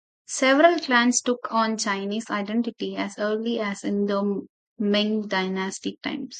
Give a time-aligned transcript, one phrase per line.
[0.25, 4.47] Several clans took on Chinese identity as early as in the
[4.79, 6.29] Ming dynasty times.